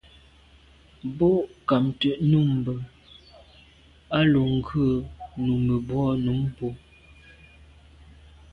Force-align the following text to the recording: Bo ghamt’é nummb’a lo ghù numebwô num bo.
Bo 1.17 1.29
ghamt’é 1.67 2.11
nummb’a 2.29 4.19
lo 4.31 4.41
ghù 4.67 4.85
numebwô 5.45 6.01
num 6.23 6.41
bo. 6.57 6.67